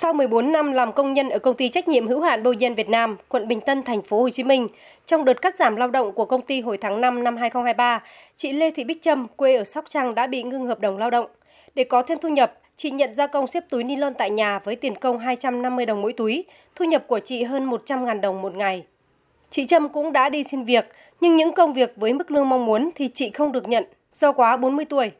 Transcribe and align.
Sau 0.00 0.12
14 0.12 0.52
năm 0.52 0.72
làm 0.72 0.92
công 0.92 1.12
nhân 1.12 1.28
ở 1.28 1.38
công 1.38 1.56
ty 1.56 1.68
trách 1.68 1.88
nhiệm 1.88 2.06
hữu 2.06 2.20
hạn 2.20 2.42
Boyen 2.42 2.74
Việt 2.74 2.88
Nam, 2.88 3.16
quận 3.28 3.48
Bình 3.48 3.60
Tân, 3.60 3.82
thành 3.82 4.02
phố 4.02 4.22
Hồ 4.22 4.30
Chí 4.30 4.42
Minh, 4.42 4.68
trong 5.06 5.24
đợt 5.24 5.42
cắt 5.42 5.56
giảm 5.56 5.76
lao 5.76 5.90
động 5.90 6.12
của 6.12 6.24
công 6.24 6.42
ty 6.42 6.60
hồi 6.60 6.78
tháng 6.78 7.00
5 7.00 7.24
năm 7.24 7.36
2023, 7.36 8.02
chị 8.36 8.52
Lê 8.52 8.70
Thị 8.70 8.84
Bích 8.84 9.02
Trâm, 9.02 9.26
quê 9.36 9.56
ở 9.56 9.64
Sóc 9.64 9.84
Trăng 9.88 10.14
đã 10.14 10.26
bị 10.26 10.42
ngưng 10.42 10.66
hợp 10.66 10.80
đồng 10.80 10.98
lao 10.98 11.10
động. 11.10 11.26
Để 11.74 11.84
có 11.84 12.02
thêm 12.02 12.18
thu 12.18 12.28
nhập, 12.28 12.58
chị 12.76 12.90
nhận 12.90 13.14
gia 13.14 13.26
công 13.26 13.46
xếp 13.46 13.64
túi 13.70 13.84
ni 13.84 13.96
lông 13.96 14.14
tại 14.14 14.30
nhà 14.30 14.58
với 14.58 14.76
tiền 14.76 14.96
công 14.96 15.18
250 15.18 15.86
đồng 15.86 16.02
mỗi 16.02 16.12
túi, 16.12 16.44
thu 16.74 16.84
nhập 16.84 17.04
của 17.06 17.18
chị 17.18 17.42
hơn 17.42 17.70
100.000 17.70 18.20
đồng 18.20 18.42
một 18.42 18.54
ngày. 18.54 18.84
Chị 19.50 19.64
Trâm 19.64 19.88
cũng 19.88 20.12
đã 20.12 20.28
đi 20.28 20.44
xin 20.44 20.64
việc, 20.64 20.88
nhưng 21.20 21.36
những 21.36 21.52
công 21.52 21.72
việc 21.72 21.92
với 21.96 22.12
mức 22.12 22.30
lương 22.30 22.48
mong 22.48 22.66
muốn 22.66 22.90
thì 22.94 23.08
chị 23.14 23.30
không 23.30 23.52
được 23.52 23.68
nhận 23.68 23.84
do 24.12 24.32
quá 24.32 24.56
40 24.56 24.84
tuổi. 24.84 25.10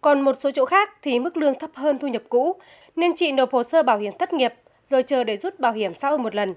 Còn 0.00 0.20
một 0.20 0.36
số 0.40 0.50
chỗ 0.50 0.64
khác 0.64 0.90
thì 1.02 1.18
mức 1.18 1.36
lương 1.36 1.58
thấp 1.58 1.70
hơn 1.74 1.98
thu 1.98 2.08
nhập 2.08 2.22
cũ, 2.28 2.56
nên 2.96 3.12
chị 3.16 3.32
nộp 3.32 3.52
hồ 3.52 3.62
sơ 3.62 3.82
bảo 3.82 3.98
hiểm 3.98 4.12
thất 4.18 4.32
nghiệp 4.32 4.54
rồi 4.86 5.02
chờ 5.02 5.24
để 5.24 5.36
rút 5.36 5.60
bảo 5.60 5.72
hiểm 5.72 5.94
xã 5.94 6.08
hội 6.08 6.18
một 6.18 6.34
lần. 6.34 6.54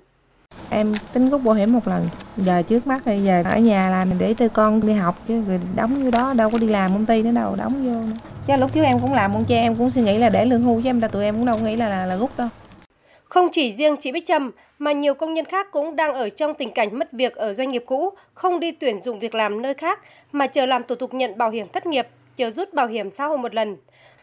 Em 0.70 0.94
tính 1.14 1.30
rút 1.30 1.42
bảo 1.44 1.56
hiểm 1.56 1.74
một 1.74 1.88
lần, 1.88 2.08
giờ 2.38 2.62
trước 2.68 2.88
mắt 2.88 3.06
bây 3.06 3.24
giờ 3.24 3.44
ở 3.46 3.58
nhà 3.58 3.90
làm 3.90 4.10
để 4.20 4.34
cho 4.34 4.48
con 4.48 4.88
đi 4.88 4.94
học 4.94 5.16
chứ 5.28 5.42
rồi 5.48 5.60
đóng 5.76 6.04
vô 6.04 6.12
đó 6.12 6.34
đâu 6.34 6.50
có 6.50 6.58
đi 6.58 6.68
làm 6.68 6.94
công 6.94 7.06
ty 7.06 7.22
nữa 7.22 7.32
đâu 7.32 7.56
đóng 7.56 7.74
vô 7.74 7.92
nữa. 7.92 8.16
Chứ 8.48 8.54
lúc 8.56 8.74
trước 8.74 8.82
em 8.84 9.00
cũng 9.00 9.14
làm 9.14 9.34
con 9.34 9.46
cha 9.46 9.56
em 9.56 9.76
cũng 9.76 9.92
suy 9.92 10.02
nghĩ 10.02 10.18
là 10.18 10.30
để 10.30 10.46
lương 10.46 10.64
hưu 10.64 10.82
chứ 10.82 10.90
em 10.90 11.02
ta 11.02 11.08
tụi 11.08 11.24
em 11.24 11.36
cũng 11.36 11.46
đâu 11.46 11.58
nghĩ 11.58 11.76
là 11.76 11.90
là, 11.90 12.06
là 12.06 12.18
rút 12.18 12.38
đâu. 12.38 12.48
Không 13.24 13.50
chỉ 13.52 13.74
riêng 13.74 13.96
chị 14.00 14.12
Bích 14.12 14.26
Trâm 14.26 14.52
mà 14.80 14.92
nhiều 14.92 15.14
công 15.14 15.34
nhân 15.34 15.46
khác 15.46 15.68
cũng 15.72 15.96
đang 15.96 16.14
ở 16.14 16.30
trong 16.30 16.54
tình 16.54 16.72
cảnh 16.72 17.00
mất 17.00 17.12
việc 17.12 17.36
ở 17.36 17.54
doanh 17.54 17.70
nghiệp 17.70 17.84
cũ, 17.86 18.10
không 18.34 18.60
đi 18.60 18.72
tuyển 18.72 19.02
dụng 19.02 19.20
việc 19.20 19.36
làm 19.36 19.62
nơi 19.62 19.74
khác 19.74 20.00
mà 20.32 20.48
chờ 20.48 20.66
làm 20.66 20.84
thủ 20.84 20.96
tục 20.96 21.14
nhận 21.14 21.38
bảo 21.38 21.50
hiểm 21.50 21.68
thất 21.74 21.86
nghiệp, 21.86 22.08
chờ 22.36 22.52
rút 22.52 22.74
bảo 22.74 22.88
hiểm 22.88 23.12
xã 23.12 23.26
hội 23.26 23.38
một 23.38 23.56
lần. 23.56 23.78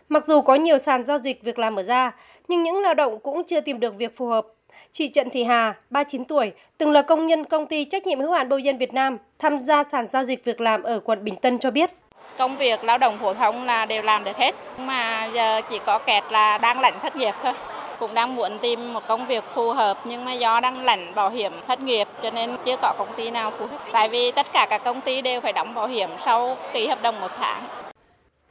Mặc 0.08 0.26
dù 0.26 0.40
có 0.40 0.54
nhiều 0.54 0.78
sàn 0.78 1.04
giao 1.04 1.18
dịch 1.18 1.42
việc 1.42 1.58
làm 1.58 1.74
mở 1.74 1.82
ra, 1.82 2.12
nhưng 2.48 2.62
những 2.62 2.82
lao 2.82 2.94
động 2.94 3.18
cũng 3.20 3.44
chưa 3.44 3.60
tìm 3.60 3.80
được 3.80 3.94
việc 3.98 4.16
phù 4.16 4.26
hợp. 4.26 4.46
Chị 4.92 5.08
Trần 5.08 5.30
Thị 5.30 5.44
Hà, 5.44 5.74
39 5.90 6.24
tuổi, 6.24 6.52
từng 6.78 6.92
là 6.92 7.02
công 7.02 7.26
nhân 7.26 7.44
công 7.44 7.66
ty 7.66 7.84
trách 7.84 8.06
nhiệm 8.06 8.20
hữu 8.20 8.32
hạn 8.32 8.48
Boyen 8.48 8.78
Việt 8.78 8.94
Nam, 8.94 9.16
tham 9.38 9.58
gia 9.58 9.84
sàn 9.84 10.06
giao 10.06 10.24
dịch 10.24 10.44
việc 10.44 10.60
làm 10.60 10.82
ở 10.82 11.00
quận 11.00 11.24
Bình 11.24 11.36
Tân 11.36 11.58
cho 11.58 11.70
biết. 11.70 11.90
Công 12.38 12.56
việc 12.56 12.84
lao 12.84 12.98
động 12.98 13.18
phổ 13.18 13.34
thông 13.34 13.64
là 13.64 13.86
đều 13.86 14.02
làm 14.02 14.24
được 14.24 14.36
hết, 14.36 14.54
mà 14.78 15.30
giờ 15.34 15.60
chỉ 15.70 15.78
có 15.86 15.98
kẹt 15.98 16.24
là 16.30 16.58
đang 16.58 16.80
lãnh 16.80 17.00
thất 17.00 17.16
nghiệp 17.16 17.34
thôi. 17.42 17.52
Cũng 17.98 18.14
đang 18.14 18.36
muốn 18.36 18.58
tìm 18.58 18.94
một 18.94 19.06
công 19.06 19.26
việc 19.26 19.44
phù 19.54 19.70
hợp 19.70 19.98
nhưng 20.04 20.24
mà 20.24 20.32
do 20.32 20.60
đang 20.60 20.84
lãnh 20.84 21.14
bảo 21.14 21.30
hiểm 21.30 21.52
thất 21.66 21.80
nghiệp 21.80 22.08
cho 22.22 22.30
nên 22.30 22.56
chưa 22.64 22.76
có 22.82 22.94
công 22.98 23.08
ty 23.16 23.30
nào 23.30 23.52
phù 23.58 23.66
hợp. 23.66 23.78
Tại 23.92 24.08
vì 24.08 24.32
tất 24.32 24.46
cả 24.52 24.66
các 24.70 24.84
công 24.84 25.00
ty 25.00 25.22
đều 25.22 25.40
phải 25.40 25.52
đóng 25.52 25.74
bảo 25.74 25.86
hiểm 25.86 26.10
sau 26.24 26.56
ký 26.72 26.86
hợp 26.86 27.02
đồng 27.02 27.20
một 27.20 27.30
tháng. 27.38 27.87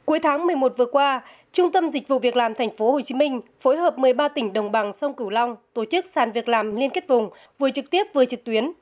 Cuối 0.08 0.18
tháng 0.18 0.46
11 0.46 0.76
vừa 0.76 0.86
qua, 0.86 1.20
Trung 1.52 1.72
tâm 1.72 1.90
Dịch 1.90 2.08
vụ 2.08 2.18
Việc 2.18 2.36
làm 2.36 2.54
thành 2.54 2.70
phố 2.70 2.92
Hồ 2.92 3.00
Chí 3.00 3.14
Minh 3.14 3.40
phối 3.60 3.76
hợp 3.76 3.98
13 3.98 4.28
tỉnh 4.28 4.52
đồng 4.52 4.72
bằng 4.72 4.92
sông 4.92 5.14
Cửu 5.14 5.30
Long 5.30 5.56
tổ 5.74 5.84
chức 5.84 6.06
sàn 6.06 6.32
việc 6.32 6.48
làm 6.48 6.76
liên 6.76 6.90
kết 6.90 7.08
vùng 7.08 7.30
vừa 7.58 7.70
trực 7.70 7.90
tiếp 7.90 8.06
vừa 8.12 8.24
trực 8.24 8.44
tuyến. 8.44 8.72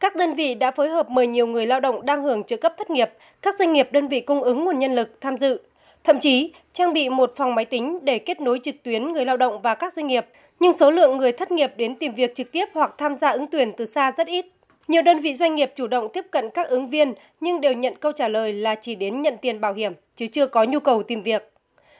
Các 0.00 0.16
đơn 0.16 0.34
vị 0.34 0.54
đã 0.54 0.70
phối 0.70 0.88
hợp 0.88 1.10
mời 1.10 1.26
nhiều 1.26 1.46
người 1.46 1.66
lao 1.66 1.80
động 1.80 2.06
đang 2.06 2.22
hưởng 2.22 2.44
trợ 2.44 2.56
cấp 2.56 2.74
thất 2.78 2.90
nghiệp, 2.90 3.10
các 3.42 3.54
doanh 3.58 3.72
nghiệp 3.72 3.88
đơn 3.92 4.08
vị 4.08 4.20
cung 4.20 4.42
ứng 4.42 4.64
nguồn 4.64 4.78
nhân 4.78 4.94
lực 4.94 5.20
tham 5.20 5.38
dự. 5.38 5.60
Thậm 6.04 6.20
chí, 6.20 6.52
trang 6.72 6.92
bị 6.92 7.08
một 7.08 7.32
phòng 7.36 7.54
máy 7.54 7.64
tính 7.64 7.98
để 8.02 8.18
kết 8.18 8.40
nối 8.40 8.60
trực 8.62 8.74
tuyến 8.82 9.12
người 9.12 9.24
lao 9.24 9.36
động 9.36 9.62
và 9.62 9.74
các 9.74 9.94
doanh 9.94 10.06
nghiệp, 10.06 10.26
nhưng 10.60 10.72
số 10.72 10.90
lượng 10.90 11.18
người 11.18 11.32
thất 11.32 11.50
nghiệp 11.50 11.72
đến 11.76 11.94
tìm 11.94 12.14
việc 12.14 12.34
trực 12.34 12.52
tiếp 12.52 12.68
hoặc 12.74 12.94
tham 12.98 13.16
gia 13.16 13.28
ứng 13.28 13.46
tuyển 13.46 13.72
từ 13.76 13.86
xa 13.86 14.12
rất 14.16 14.26
ít. 14.26 14.46
Nhiều 14.88 15.02
đơn 15.02 15.18
vị 15.18 15.34
doanh 15.34 15.54
nghiệp 15.54 15.72
chủ 15.76 15.86
động 15.86 16.08
tiếp 16.12 16.26
cận 16.30 16.50
các 16.50 16.68
ứng 16.68 16.88
viên 16.88 17.14
nhưng 17.40 17.60
đều 17.60 17.72
nhận 17.72 17.94
câu 18.00 18.12
trả 18.12 18.28
lời 18.28 18.52
là 18.52 18.74
chỉ 18.74 18.94
đến 18.94 19.22
nhận 19.22 19.36
tiền 19.42 19.60
bảo 19.60 19.74
hiểm 19.74 19.92
chứ 20.16 20.26
chưa 20.26 20.46
có 20.46 20.64
nhu 20.64 20.80
cầu 20.80 21.02
tìm 21.02 21.22
việc. 21.22 21.52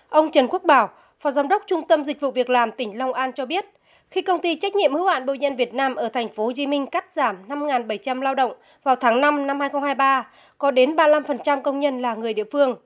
Ông 0.09 0.31
Trần 0.31 0.49
Quốc 0.49 0.65
Bảo, 0.65 0.89
Phó 1.21 1.31
Giám 1.31 1.49
đốc 1.49 1.63
Trung 1.67 1.87
tâm 1.89 2.05
Dịch 2.05 2.21
vụ 2.21 2.31
Việc 2.31 2.51
làm 2.51 2.73
tỉnh 2.73 2.99
Long 2.99 3.13
An 3.13 3.33
cho 3.33 3.47
biết, 3.47 3.65
khi 4.11 4.23
công 4.23 4.41
ty 4.41 4.55
trách 4.55 4.75
nhiệm 4.75 4.95
hữu 4.95 5.07
hạn 5.07 5.27
Bưu 5.27 5.37
nhân 5.37 5.57
Việt 5.57 5.75
Nam 5.75 5.95
ở 5.95 6.09
thành 6.09 6.29
phố 6.29 6.45
Hồ 6.45 6.53
Chí 6.53 6.67
Minh 6.67 6.87
cắt 6.87 7.13
giảm 7.13 7.37
5.700 7.49 8.21
lao 8.23 8.35
động 8.35 8.53
vào 8.83 8.97
tháng 8.97 9.21
5 9.21 9.47
năm 9.47 9.61
2023, 9.61 10.31
có 10.59 10.71
đến 10.71 10.97
35% 10.97 11.63
công 11.63 11.81
nhân 11.81 12.03
là 12.03 12.15
người 12.15 12.35
địa 12.35 12.45
phương. 12.53 12.77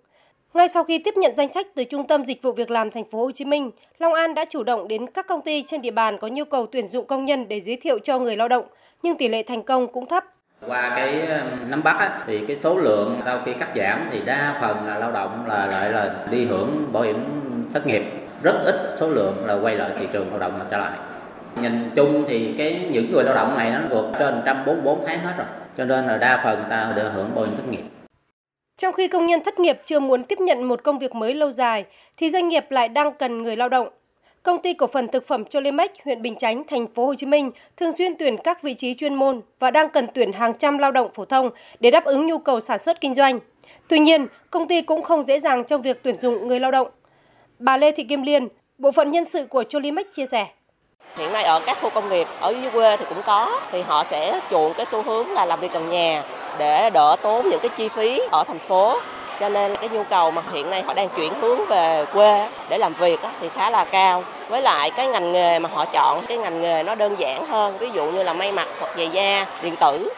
Ngay 0.54 0.68
sau 0.68 0.84
khi 0.84 0.98
tiếp 0.98 1.14
nhận 1.16 1.34
danh 1.34 1.52
sách 1.52 1.66
từ 1.74 1.84
Trung 1.84 2.06
tâm 2.06 2.24
Dịch 2.24 2.42
vụ 2.42 2.52
Việc 2.52 2.70
làm 2.70 2.90
thành 2.90 3.04
phố 3.04 3.18
Hồ 3.18 3.32
Chí 3.32 3.44
Minh, 3.44 3.70
Long 3.98 4.14
An 4.14 4.34
đã 4.34 4.44
chủ 4.44 4.62
động 4.62 4.88
đến 4.88 5.06
các 5.06 5.26
công 5.26 5.42
ty 5.42 5.62
trên 5.66 5.82
địa 5.82 5.90
bàn 5.90 6.18
có 6.18 6.28
nhu 6.28 6.44
cầu 6.44 6.66
tuyển 6.72 6.88
dụng 6.88 7.06
công 7.06 7.24
nhân 7.24 7.48
để 7.48 7.60
giới 7.60 7.76
thiệu 7.76 7.98
cho 7.98 8.18
người 8.18 8.36
lao 8.36 8.48
động, 8.48 8.64
nhưng 9.02 9.16
tỷ 9.16 9.28
lệ 9.28 9.42
thành 9.42 9.62
công 9.62 9.92
cũng 9.92 10.06
thấp. 10.06 10.24
Qua 10.66 10.92
cái 10.96 11.22
nắm 11.68 11.82
bắt 11.82 11.96
á, 11.98 12.18
thì 12.26 12.40
cái 12.46 12.56
số 12.56 12.76
lượng 12.76 13.20
sau 13.24 13.40
khi 13.46 13.52
cắt 13.52 13.68
giảm 13.74 14.08
thì 14.12 14.20
đa 14.24 14.58
phần 14.60 14.86
là 14.86 14.98
lao 14.98 15.12
động 15.12 15.44
là 15.48 15.66
lại 15.66 15.90
là 15.90 16.26
đi 16.30 16.44
hưởng 16.44 16.88
bảo 16.92 17.02
hiểm 17.02 17.40
thất 17.74 17.86
nghiệp, 17.86 18.02
rất 18.42 18.54
ít 18.64 18.90
số 18.96 19.08
lượng 19.08 19.46
là 19.46 19.54
quay 19.54 19.76
lại 19.76 19.90
thị 19.98 20.06
trường 20.12 20.30
lao 20.30 20.38
động 20.38 20.60
trở 20.70 20.78
lại. 20.78 20.92
Nhìn 21.60 21.90
chung 21.94 22.24
thì 22.28 22.54
cái 22.58 22.88
những 22.92 23.10
người 23.10 23.24
lao 23.24 23.34
động 23.34 23.54
này 23.58 23.70
nó 23.70 23.78
vượt 23.90 24.06
trên 24.19 24.34
144 24.34 25.00
tháng 25.06 25.19
hết 25.19 25.32
rồi, 25.36 25.46
cho 25.76 25.84
nên 25.84 26.06
là 26.06 26.16
đa 26.16 26.40
phần 26.44 26.58
người 26.58 26.70
ta 26.70 26.92
được 26.96 27.10
hưởng 27.14 27.34
bảo 27.34 27.44
hiểm 27.44 27.56
thất 27.56 27.69
nghiệp. 27.69 27.82
Trong 28.76 28.94
khi 28.94 29.08
công 29.08 29.26
nhân 29.26 29.40
thất 29.44 29.60
nghiệp 29.60 29.78
chưa 29.84 30.00
muốn 30.00 30.24
tiếp 30.24 30.40
nhận 30.40 30.64
một 30.64 30.82
công 30.84 30.98
việc 30.98 31.14
mới 31.14 31.34
lâu 31.34 31.50
dài, 31.50 31.84
thì 32.16 32.30
doanh 32.30 32.48
nghiệp 32.48 32.70
lại 32.70 32.88
đang 32.88 33.12
cần 33.12 33.42
người 33.42 33.56
lao 33.56 33.68
động. 33.68 33.88
Công 34.42 34.62
ty 34.62 34.74
cổ 34.74 34.86
phần 34.86 35.08
thực 35.08 35.26
phẩm 35.26 35.44
Cholimex, 35.44 35.90
huyện 36.04 36.22
Bình 36.22 36.36
Chánh, 36.36 36.64
thành 36.64 36.86
phố 36.86 37.06
Hồ 37.06 37.14
Chí 37.14 37.26
Minh 37.26 37.50
thường 37.76 37.92
xuyên 37.92 38.16
tuyển 38.18 38.36
các 38.44 38.62
vị 38.62 38.74
trí 38.74 38.94
chuyên 38.94 39.14
môn 39.14 39.40
và 39.58 39.70
đang 39.70 39.88
cần 39.88 40.06
tuyển 40.14 40.32
hàng 40.32 40.56
trăm 40.58 40.78
lao 40.78 40.92
động 40.92 41.10
phổ 41.14 41.24
thông 41.24 41.50
để 41.80 41.90
đáp 41.90 42.04
ứng 42.04 42.26
nhu 42.26 42.38
cầu 42.38 42.60
sản 42.60 42.78
xuất 42.78 43.00
kinh 43.00 43.14
doanh. 43.14 43.38
Tuy 43.88 43.98
nhiên, 43.98 44.26
công 44.50 44.68
ty 44.68 44.82
cũng 44.82 45.02
không 45.02 45.24
dễ 45.24 45.40
dàng 45.40 45.64
trong 45.64 45.82
việc 45.82 46.02
tuyển 46.02 46.16
dụng 46.20 46.48
người 46.48 46.60
lao 46.60 46.70
động. 46.70 46.88
Bà 47.58 47.76
Lê 47.76 47.90
Thị 47.90 48.04
Kim 48.04 48.22
Liên, 48.22 48.48
bộ 48.78 48.92
phận 48.92 49.10
nhân 49.10 49.24
sự 49.24 49.46
của 49.46 49.64
Cholimex 49.64 50.06
chia 50.12 50.26
sẻ. 50.26 50.46
Hiện 51.16 51.32
nay 51.32 51.44
ở 51.44 51.60
các 51.66 51.78
khu 51.80 51.90
công 51.90 52.08
nghiệp 52.08 52.26
ở 52.40 52.54
dưới 52.62 52.70
quê 52.70 52.96
thì 52.96 53.04
cũng 53.08 53.22
có 53.26 53.60
thì 53.70 53.82
họ 53.82 54.04
sẽ 54.04 54.40
chuộng 54.50 54.72
cái 54.76 54.86
xu 54.86 55.02
hướng 55.02 55.28
là 55.32 55.44
làm 55.46 55.60
việc 55.60 55.72
gần 55.72 55.90
nhà 55.90 56.24
để 56.58 56.90
đỡ 56.90 57.16
tốn 57.22 57.48
những 57.48 57.60
cái 57.60 57.68
chi 57.68 57.88
phí 57.88 58.20
ở 58.32 58.44
thành 58.44 58.58
phố. 58.58 59.00
Cho 59.40 59.48
nên 59.48 59.76
cái 59.76 59.88
nhu 59.88 60.02
cầu 60.04 60.30
mà 60.30 60.42
hiện 60.52 60.70
nay 60.70 60.82
họ 60.82 60.94
đang 60.94 61.08
chuyển 61.08 61.32
hướng 61.40 61.66
về 61.68 62.04
quê 62.12 62.48
để 62.68 62.78
làm 62.78 62.94
việc 62.94 63.20
thì 63.40 63.48
khá 63.48 63.70
là 63.70 63.84
cao. 63.84 64.24
Với 64.48 64.62
lại 64.62 64.90
cái 64.90 65.06
ngành 65.06 65.32
nghề 65.32 65.58
mà 65.58 65.68
họ 65.72 65.84
chọn 65.84 66.26
cái 66.28 66.38
ngành 66.38 66.60
nghề 66.60 66.82
nó 66.82 66.94
đơn 66.94 67.16
giản 67.18 67.46
hơn 67.46 67.78
ví 67.78 67.90
dụ 67.94 68.04
như 68.04 68.22
là 68.22 68.32
may 68.32 68.52
mặc 68.52 68.68
hoặc 68.80 68.94
giày 68.96 69.08
da 69.08 69.46
điện 69.62 69.74
tử. 69.80 70.10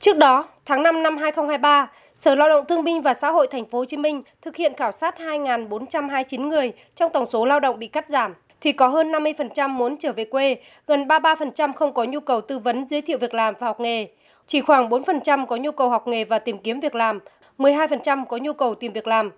Trước 0.00 0.16
đó, 0.16 0.44
tháng 0.66 0.82
5 0.82 1.02
năm 1.02 1.16
2023, 1.16 1.86
Sở 2.14 2.34
Lao 2.34 2.48
động 2.48 2.64
Thương 2.68 2.84
binh 2.84 3.02
và 3.02 3.14
Xã 3.14 3.30
hội 3.30 3.46
Thành 3.46 3.64
phố 3.64 3.78
Hồ 3.78 3.84
Chí 3.84 3.96
Minh 3.96 4.20
thực 4.42 4.56
hiện 4.56 4.74
khảo 4.76 4.92
sát 4.92 5.14
2.429 5.18 6.48
người 6.48 6.72
trong 6.96 7.12
tổng 7.12 7.26
số 7.30 7.44
lao 7.44 7.60
động 7.60 7.78
bị 7.78 7.86
cắt 7.86 8.04
giảm 8.08 8.34
thì 8.62 8.72
có 8.72 8.88
hơn 8.88 9.12
50% 9.12 9.68
muốn 9.68 9.96
trở 9.96 10.12
về 10.12 10.24
quê, 10.24 10.56
gần 10.86 11.06
33% 11.08 11.72
không 11.72 11.94
có 11.94 12.04
nhu 12.04 12.20
cầu 12.20 12.40
tư 12.40 12.58
vấn 12.58 12.88
giới 12.88 13.02
thiệu 13.02 13.18
việc 13.18 13.34
làm 13.34 13.54
và 13.58 13.66
học 13.66 13.80
nghề. 13.80 14.06
Chỉ 14.46 14.60
khoảng 14.60 14.88
4% 14.88 15.46
có 15.46 15.56
nhu 15.56 15.72
cầu 15.72 15.90
học 15.90 16.08
nghề 16.08 16.24
và 16.24 16.38
tìm 16.38 16.58
kiếm 16.58 16.80
việc 16.80 16.94
làm, 16.94 17.18
12% 17.58 18.24
có 18.24 18.36
nhu 18.36 18.52
cầu 18.52 18.74
tìm 18.74 18.92
việc 18.92 19.06
làm. 19.06 19.30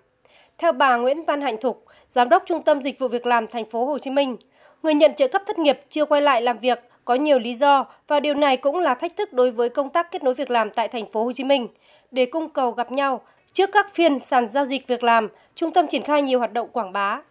Theo 0.57 0.71
bà 0.71 0.95
Nguyễn 0.95 1.25
Văn 1.25 1.41
Hạnh 1.41 1.57
Thục, 1.61 1.85
Giám 2.09 2.29
đốc 2.29 2.43
Trung 2.45 2.63
tâm 2.63 2.81
Dịch 2.81 2.99
vụ 2.99 3.07
Việc 3.07 3.25
làm 3.25 3.47
Thành 3.47 3.69
phố 3.69 3.85
Hồ 3.85 3.99
Chí 3.99 4.09
Minh, 4.11 4.37
người 4.83 4.93
nhận 4.93 5.13
trợ 5.13 5.27
cấp 5.27 5.41
thất 5.45 5.59
nghiệp 5.59 5.79
chưa 5.89 6.05
quay 6.05 6.21
lại 6.21 6.41
làm 6.41 6.57
việc 6.57 6.79
có 7.05 7.15
nhiều 7.15 7.39
lý 7.39 7.55
do 7.55 7.85
và 8.07 8.19
điều 8.19 8.33
này 8.33 8.57
cũng 8.57 8.79
là 8.79 8.93
thách 8.93 9.15
thức 9.15 9.33
đối 9.33 9.51
với 9.51 9.69
công 9.69 9.89
tác 9.89 10.11
kết 10.11 10.23
nối 10.23 10.33
việc 10.33 10.51
làm 10.51 10.69
tại 10.69 10.87
Thành 10.87 11.11
phố 11.11 11.23
Hồ 11.23 11.31
Chí 11.31 11.43
Minh. 11.43 11.67
Để 12.11 12.25
cung 12.25 12.49
cầu 12.49 12.71
gặp 12.71 12.91
nhau, 12.91 13.21
trước 13.53 13.69
các 13.73 13.93
phiên 13.93 14.19
sàn 14.19 14.49
giao 14.49 14.65
dịch 14.65 14.87
việc 14.87 15.03
làm, 15.03 15.27
trung 15.55 15.71
tâm 15.71 15.87
triển 15.87 16.03
khai 16.03 16.21
nhiều 16.21 16.39
hoạt 16.39 16.53
động 16.53 16.69
quảng 16.71 16.93
bá, 16.93 17.21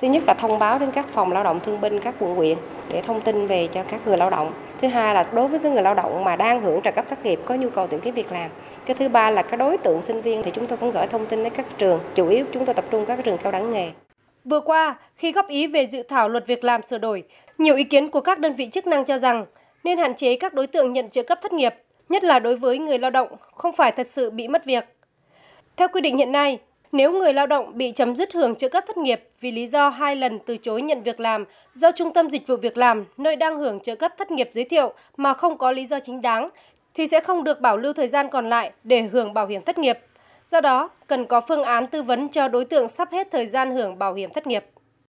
Thứ 0.00 0.08
nhất 0.08 0.22
là 0.26 0.34
thông 0.34 0.58
báo 0.58 0.78
đến 0.78 0.90
các 0.90 1.08
phòng 1.08 1.32
lao 1.32 1.44
động 1.44 1.60
thương 1.60 1.80
binh 1.80 2.00
các 2.00 2.14
quận 2.18 2.34
huyện 2.34 2.58
để 2.88 3.02
thông 3.02 3.20
tin 3.20 3.46
về 3.46 3.66
cho 3.66 3.82
các 3.82 4.06
người 4.06 4.16
lao 4.16 4.30
động. 4.30 4.52
Thứ 4.80 4.88
hai 4.88 5.14
là 5.14 5.22
đối 5.32 5.48
với 5.48 5.60
cái 5.60 5.72
người 5.72 5.82
lao 5.82 5.94
động 5.94 6.24
mà 6.24 6.36
đang 6.36 6.60
hưởng 6.60 6.80
trợ 6.82 6.90
cấp 6.90 7.04
thất 7.08 7.24
nghiệp 7.24 7.40
có 7.44 7.54
nhu 7.54 7.70
cầu 7.70 7.86
tìm 7.86 8.00
kiếm 8.00 8.14
việc 8.14 8.32
làm. 8.32 8.50
Cái 8.86 8.94
thứ 8.94 9.08
ba 9.08 9.30
là 9.30 9.42
các 9.42 9.56
đối 9.56 9.78
tượng 9.78 10.02
sinh 10.02 10.22
viên 10.22 10.42
thì 10.42 10.50
chúng 10.54 10.66
tôi 10.66 10.78
cũng 10.78 10.90
gửi 10.90 11.06
thông 11.06 11.26
tin 11.26 11.44
đến 11.44 11.52
các 11.52 11.66
trường, 11.78 12.00
chủ 12.14 12.28
yếu 12.28 12.46
chúng 12.52 12.66
tôi 12.66 12.74
tập 12.74 12.84
trung 12.90 13.06
các 13.06 13.18
trường 13.24 13.38
cao 13.38 13.52
đẳng 13.52 13.70
nghề. 13.70 13.90
Vừa 14.44 14.60
qua, 14.60 14.94
khi 15.16 15.32
góp 15.32 15.48
ý 15.48 15.66
về 15.66 15.86
dự 15.86 16.02
thảo 16.02 16.28
luật 16.28 16.46
việc 16.46 16.64
làm 16.64 16.82
sửa 16.82 16.98
đổi, 16.98 17.22
nhiều 17.58 17.76
ý 17.76 17.84
kiến 17.84 18.10
của 18.10 18.20
các 18.20 18.38
đơn 18.38 18.54
vị 18.54 18.68
chức 18.68 18.86
năng 18.86 19.04
cho 19.04 19.18
rằng 19.18 19.44
nên 19.84 19.98
hạn 19.98 20.14
chế 20.14 20.36
các 20.36 20.54
đối 20.54 20.66
tượng 20.66 20.92
nhận 20.92 21.08
trợ 21.08 21.22
cấp 21.22 21.38
thất 21.42 21.52
nghiệp, 21.52 21.74
nhất 22.08 22.24
là 22.24 22.38
đối 22.38 22.56
với 22.56 22.78
người 22.78 22.98
lao 22.98 23.10
động 23.10 23.28
không 23.54 23.72
phải 23.72 23.92
thật 23.92 24.06
sự 24.10 24.30
bị 24.30 24.48
mất 24.48 24.64
việc. 24.64 24.84
Theo 25.76 25.88
quy 25.88 26.00
định 26.00 26.16
hiện 26.16 26.32
nay, 26.32 26.58
nếu 26.92 27.12
người 27.12 27.32
lao 27.32 27.46
động 27.46 27.78
bị 27.78 27.92
chấm 27.92 28.16
dứt 28.16 28.32
hưởng 28.32 28.54
trợ 28.54 28.68
cấp 28.68 28.84
thất 28.86 28.96
nghiệp 28.96 29.28
vì 29.40 29.50
lý 29.50 29.66
do 29.66 29.88
hai 29.88 30.16
lần 30.16 30.38
từ 30.38 30.56
chối 30.56 30.82
nhận 30.82 31.02
việc 31.02 31.20
làm 31.20 31.44
do 31.74 31.92
Trung 31.92 32.12
tâm 32.12 32.30
Dịch 32.30 32.46
vụ 32.46 32.56
Việc 32.56 32.76
làm 32.76 33.04
nơi 33.16 33.36
đang 33.36 33.58
hưởng 33.58 33.80
trợ 33.80 33.94
cấp 33.94 34.12
thất 34.18 34.30
nghiệp 34.30 34.48
giới 34.52 34.64
thiệu 34.64 34.92
mà 35.16 35.34
không 35.34 35.58
có 35.58 35.72
lý 35.72 35.86
do 35.86 36.00
chính 36.00 36.20
đáng, 36.20 36.48
thì 36.94 37.06
sẽ 37.06 37.20
không 37.20 37.44
được 37.44 37.60
bảo 37.60 37.76
lưu 37.76 37.92
thời 37.92 38.08
gian 38.08 38.28
còn 38.28 38.48
lại 38.48 38.72
để 38.84 39.02
hưởng 39.02 39.34
bảo 39.34 39.46
hiểm 39.46 39.62
thất 39.62 39.78
nghiệp. 39.78 39.98
Do 40.50 40.60
đó, 40.60 40.90
cần 41.06 41.26
có 41.26 41.40
phương 41.40 41.62
án 41.62 41.86
tư 41.86 42.02
vấn 42.02 42.28
cho 42.28 42.48
đối 42.48 42.64
tượng 42.64 42.88
sắp 42.88 43.12
hết 43.12 43.28
thời 43.30 43.46
gian 43.46 43.70
hưởng 43.70 43.98
bảo 43.98 44.14
hiểm 44.14 44.30
thất 44.32 44.46
nghiệp. 44.46 44.64